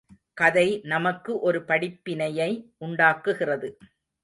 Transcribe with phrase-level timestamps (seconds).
[0.33, 2.49] கதை நமக்கு ஒரு படிப்பினையை
[2.77, 3.77] உண்டாக்குகிறது.